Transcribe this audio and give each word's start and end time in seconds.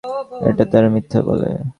এটা 0.49 0.65
তারা 0.71 0.87
মিথ্যা 0.89 1.19
বলে। 1.21 1.49